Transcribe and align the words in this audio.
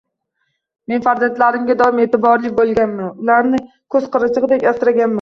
Men 0.91 1.03
farzandlarimga 1.07 1.77
doim 1.83 2.01
e`tiborli 2.05 2.53
bo`lganman, 2.61 3.15
ularni 3.23 3.63
ko`z 3.97 4.03
qorachig`imdek 4.17 4.71
asraganman 4.75 5.09